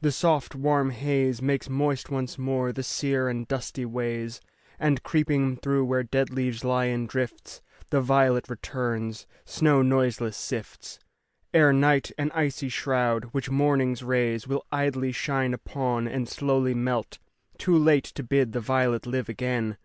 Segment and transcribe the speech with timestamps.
[0.00, 4.40] The soft, warm haze Makes moist once more the sere and dusty ways,
[4.78, 7.60] And, creeping through where dead leaves lie in drifts,
[7.90, 9.26] The violet returns.
[9.44, 10.98] Snow noiseless sifts
[11.52, 17.18] Ere night, an icy shroud, which morning's rays Willidly shine upon and slowly melt,
[17.58, 19.76] Too late to bid the violet live again.